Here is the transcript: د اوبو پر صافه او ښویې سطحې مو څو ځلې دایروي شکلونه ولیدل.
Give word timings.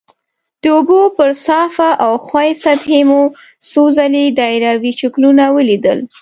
د 0.61 0.63
اوبو 0.75 0.99
پر 1.17 1.29
صافه 1.45 1.89
او 2.05 2.11
ښویې 2.25 2.59
سطحې 2.63 3.01
مو 3.09 3.21
څو 3.69 3.83
ځلې 3.97 4.25
دایروي 4.39 4.93
شکلونه 5.01 5.43
ولیدل. 5.55 5.99